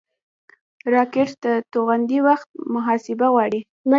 راکټ 0.93 1.29
د 1.43 1.45
توغونې 1.71 2.19
وخت 2.27 2.47
محاسبه 2.73 3.27
غواړي 3.33 3.59